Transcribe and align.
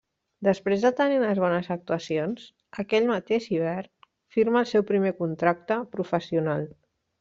Després 0.45 0.85
de 0.85 0.91
tenir 0.99 1.19
unes 1.23 1.41
bones 1.43 1.69
actuacions 1.75 2.49
aquell 2.85 3.07
mateix 3.13 3.47
hivern 3.55 3.95
firma 4.39 4.65
el 4.67 4.73
seu 4.75 4.89
primer 4.93 5.17
contracte 5.25 5.83
professional. 5.97 6.71